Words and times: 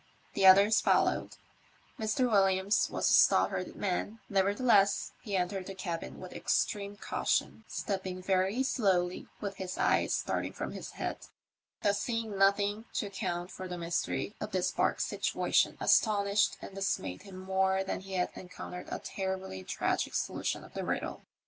The 0.33 0.47
others 0.47 0.81
followed. 0.81 1.37
Mr. 1.99 2.27
Williams 2.27 2.89
was 2.89 3.07
a 3.07 3.13
stout 3.13 3.51
hearted 3.51 3.75
man, 3.75 4.19
nevertheless 4.29 5.11
he 5.21 5.37
entered 5.37 5.67
the 5.67 5.75
cabin 5.75 6.19
with 6.19 6.33
extreme 6.33 6.97
caution, 6.97 7.65
stepping 7.67 8.19
very 8.19 8.63
slowly, 8.63 9.27
with 9.41 9.57
his 9.57 9.77
eyes 9.77 10.15
starting 10.15 10.53
from 10.53 10.71
his 10.71 10.93
head. 10.93 11.27
The 11.83 11.93
seeing 11.93 12.35
nothing 12.35 12.85
to 12.93 13.05
account 13.05 13.51
for 13.51 13.67
the 13.67 13.77
mystery 13.77 14.33
of 14.41 14.53
this 14.53 14.71
barque's 14.71 15.05
situation 15.05 15.77
astonished 15.79 16.57
and 16.63 16.73
dismayed 16.73 17.21
him 17.21 17.37
more 17.37 17.83
than 17.83 18.01
had 18.01 18.29
he 18.35 18.41
encountered 18.41 18.87
a 18.89 18.97
terribly 18.97 19.63
tragic 19.63 20.15
solution 20.15 20.63
of 20.63 20.73
the 20.73 20.83
riddle. 20.83 21.21